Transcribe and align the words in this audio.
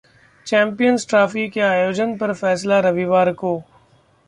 champions 0.47 1.07
Trophy 1.09 1.47
के 1.49 1.61
आयोजन 1.61 2.15
पर 2.17 2.33
फैसला 2.33 2.79
रविवार 2.79 3.31
को 3.33 3.55